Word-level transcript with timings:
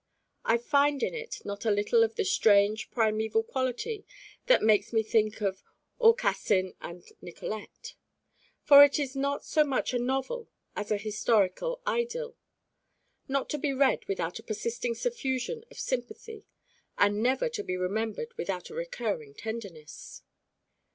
I 0.43 0.57
find 0.57 1.03
in 1.03 1.13
it 1.13 1.45
not 1.45 1.63
a 1.63 1.69
little 1.69 2.03
of 2.03 2.15
the 2.15 2.25
strange, 2.25 2.89
primeval 2.89 3.43
quality 3.43 4.03
that 4.47 4.63
makes 4.63 4.91
me 4.91 5.03
think 5.03 5.41
of 5.41 5.61
"Aucassin 5.99 6.73
and 6.81 7.03
Nicolette." 7.21 7.93
For 8.63 8.83
it 8.83 8.97
is 8.97 9.15
not 9.15 9.45
so 9.45 9.63
much 9.63 9.93
a 9.93 9.99
novel 9.99 10.49
as 10.75 10.89
an 10.89 10.97
historical 10.97 11.83
idyl, 11.85 12.35
not 13.27 13.47
to 13.51 13.59
be 13.59 13.73
read 13.73 14.05
without 14.07 14.39
a 14.39 14.43
persisting 14.43 14.95
suffusion 14.95 15.63
of 15.69 15.77
sympathy 15.77 16.45
and 16.97 17.21
never 17.21 17.47
to 17.49 17.61
be 17.63 17.77
remembered 17.77 18.33
without 18.39 18.71
a 18.71 18.73
recurring 18.73 19.35
tenderness. 19.35 20.23